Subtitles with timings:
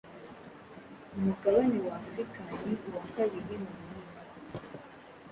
[1.17, 4.19] Umugabane wa Afurika ni uwa kabiri mu bunini